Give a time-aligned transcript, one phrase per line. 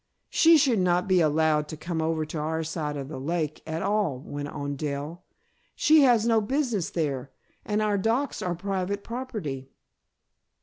[0.31, 3.83] "She should not be allowed to come over to our side of the lake at
[3.83, 5.23] all," went on Dell.
[5.75, 7.29] "She has no business there
[7.63, 9.69] and our docks are private property."